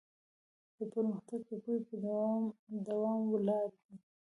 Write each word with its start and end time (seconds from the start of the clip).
پرمختګ 0.93 1.39
د 1.47 1.51
پوهې 1.65 1.75
په 2.63 2.75
دوام 2.87 3.19
ولاړ 3.33 3.67
دی. 3.81 3.95